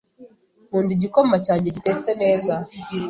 Nkunda 0.67 0.91
igikoma 0.97 1.35
cyanjye 1.45 1.67
gitetse 1.77 2.09
neza. 2.21 2.53